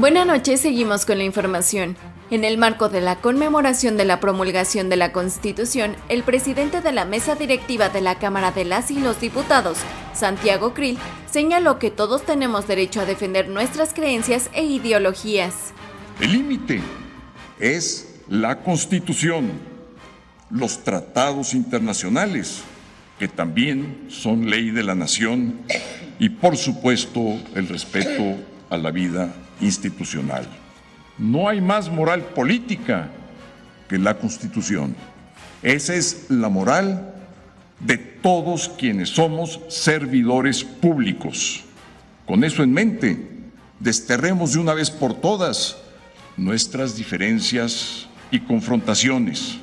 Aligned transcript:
Buenas 0.00 0.26
noches, 0.26 0.62
seguimos 0.62 1.04
con 1.04 1.18
la 1.18 1.24
información. 1.24 1.94
En 2.30 2.42
el 2.42 2.56
marco 2.56 2.88
de 2.88 3.02
la 3.02 3.16
conmemoración 3.16 3.98
de 3.98 4.06
la 4.06 4.18
promulgación 4.18 4.88
de 4.88 4.96
la 4.96 5.12
Constitución, 5.12 5.94
el 6.08 6.22
presidente 6.22 6.80
de 6.80 6.90
la 6.90 7.04
mesa 7.04 7.34
directiva 7.34 7.90
de 7.90 8.00
la 8.00 8.14
Cámara 8.14 8.50
de 8.50 8.64
las 8.64 8.90
y 8.90 8.98
los 8.98 9.20
Diputados, 9.20 9.76
Santiago 10.14 10.72
Krill, 10.72 10.96
señaló 11.30 11.78
que 11.78 11.90
todos 11.90 12.24
tenemos 12.24 12.66
derecho 12.66 13.02
a 13.02 13.04
defender 13.04 13.50
nuestras 13.50 13.92
creencias 13.92 14.48
e 14.54 14.64
ideologías. 14.64 15.74
El 16.18 16.32
límite 16.32 16.80
es 17.58 18.22
la 18.26 18.62
Constitución, 18.62 19.50
los 20.48 20.82
tratados 20.82 21.52
internacionales, 21.52 22.62
que 23.18 23.28
también 23.28 24.06
son 24.08 24.48
ley 24.48 24.70
de 24.70 24.82
la 24.82 24.94
nación, 24.94 25.60
y 26.18 26.30
por 26.30 26.56
supuesto 26.56 27.20
el 27.54 27.68
respeto 27.68 28.38
a 28.70 28.78
la 28.78 28.90
vida 28.90 29.32
institucional. 29.60 30.46
No 31.18 31.48
hay 31.48 31.60
más 31.60 31.90
moral 31.90 32.22
política 32.22 33.10
que 33.88 33.98
la 33.98 34.16
Constitución. 34.16 34.94
Esa 35.62 35.94
es 35.94 36.26
la 36.30 36.48
moral 36.48 37.14
de 37.80 37.98
todos 37.98 38.70
quienes 38.70 39.10
somos 39.10 39.60
servidores 39.68 40.64
públicos. 40.64 41.64
Con 42.26 42.44
eso 42.44 42.62
en 42.62 42.72
mente, 42.72 43.28
desterremos 43.80 44.52
de 44.54 44.60
una 44.60 44.72
vez 44.72 44.90
por 44.90 45.20
todas 45.20 45.76
nuestras 46.36 46.96
diferencias 46.96 48.06
y 48.30 48.40
confrontaciones 48.40 49.58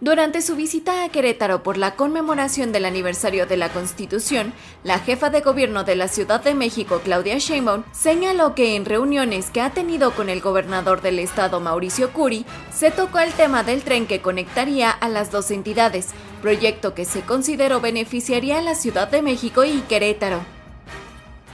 durante 0.00 0.40
su 0.40 0.56
visita 0.56 1.04
a 1.04 1.08
Querétaro 1.10 1.62
por 1.62 1.76
la 1.76 1.94
conmemoración 1.94 2.72
del 2.72 2.84
aniversario 2.84 3.46
de 3.46 3.56
la 3.56 3.68
Constitución, 3.68 4.52
la 4.82 4.98
jefa 4.98 5.30
de 5.30 5.40
gobierno 5.40 5.84
de 5.84 5.96
la 5.96 6.08
Ciudad 6.08 6.42
de 6.42 6.54
México, 6.54 7.00
Claudia 7.04 7.38
Sheinbaum, 7.38 7.84
señaló 7.92 8.54
que 8.54 8.76
en 8.76 8.84
reuniones 8.84 9.50
que 9.50 9.60
ha 9.60 9.70
tenido 9.70 10.12
con 10.12 10.28
el 10.28 10.40
gobernador 10.40 11.02
del 11.02 11.18
estado, 11.18 11.60
Mauricio 11.60 12.12
Curi, 12.12 12.46
se 12.72 12.90
tocó 12.90 13.18
el 13.18 13.32
tema 13.32 13.62
del 13.62 13.82
tren 13.82 14.06
que 14.06 14.20
conectaría 14.20 14.90
a 14.90 15.08
las 15.08 15.30
dos 15.30 15.50
entidades, 15.50 16.08
proyecto 16.40 16.94
que 16.94 17.04
se 17.04 17.20
consideró 17.20 17.80
beneficiaría 17.80 18.58
a 18.58 18.62
la 18.62 18.74
Ciudad 18.74 19.08
de 19.08 19.22
México 19.22 19.64
y 19.64 19.80
Querétaro. 19.82 20.59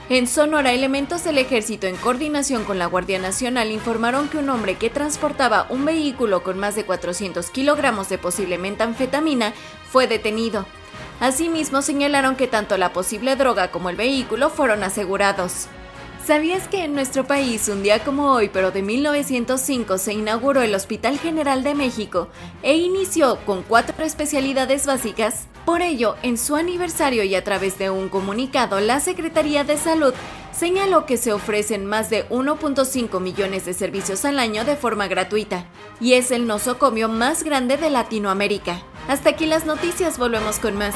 En 0.09 0.25
Sonora, 0.25 0.71
elementos 0.71 1.25
del 1.25 1.37
ejército 1.37 1.85
en 1.85 1.97
coordinación 1.97 2.63
con 2.63 2.79
la 2.79 2.85
Guardia 2.85 3.19
Nacional 3.19 3.71
informaron 3.71 4.29
que 4.29 4.37
un 4.37 4.49
hombre 4.49 4.75
que 4.75 4.89
transportaba 4.89 5.67
un 5.69 5.83
vehículo 5.83 6.43
con 6.43 6.57
más 6.57 6.75
de 6.75 6.85
400 6.85 7.49
kilogramos 7.49 8.07
de 8.07 8.17
posiblemente 8.17 8.83
anfetamina 8.83 9.51
fue 9.91 10.07
detenido. 10.07 10.65
Asimismo, 11.19 11.81
señalaron 11.81 12.37
que 12.37 12.47
tanto 12.47 12.77
la 12.77 12.93
posible 12.93 13.35
droga 13.35 13.69
como 13.69 13.89
el 13.89 13.97
vehículo 13.97 14.49
fueron 14.49 14.81
asegurados. 14.83 15.67
¿Sabías 16.25 16.69
que 16.69 16.85
en 16.85 16.93
nuestro 16.93 17.27
país, 17.27 17.67
un 17.67 17.83
día 17.83 18.01
como 18.01 18.31
hoy, 18.31 18.47
pero 18.47 18.71
de 18.71 18.83
1905, 18.83 19.97
se 19.97 20.13
inauguró 20.13 20.61
el 20.61 20.73
Hospital 20.73 21.19
General 21.19 21.63
de 21.63 21.75
México 21.75 22.29
e 22.63 22.77
inició 22.77 23.39
con 23.45 23.61
cuatro 23.61 24.05
especialidades 24.05 24.85
básicas? 24.85 25.47
Por 25.67 25.81
ello, 25.81 26.15
en 26.23 26.37
su 26.37 26.55
aniversario 26.55 27.25
y 27.25 27.35
a 27.35 27.43
través 27.43 27.77
de 27.77 27.89
un 27.89 28.07
comunicado, 28.07 28.79
la 28.79 29.01
Secretaría 29.01 29.65
de 29.65 29.75
Salud 29.75 30.13
señaló 30.57 31.05
que 31.05 31.17
se 31.17 31.33
ofrecen 31.33 31.85
más 31.85 32.09
de 32.09 32.25
1.5 32.29 33.19
millones 33.19 33.65
de 33.65 33.73
servicios 33.73 34.23
al 34.23 34.39
año 34.39 34.63
de 34.63 34.77
forma 34.77 35.09
gratuita 35.09 35.65
y 35.99 36.13
es 36.13 36.31
el 36.31 36.47
nosocomio 36.47 37.09
más 37.09 37.43
grande 37.43 37.75
de 37.75 37.89
Latinoamérica. 37.89 38.81
Hasta 39.09 39.31
aquí 39.31 39.45
las 39.45 39.65
noticias, 39.65 40.17
volvemos 40.17 40.57
con 40.57 40.77
más. 40.77 40.95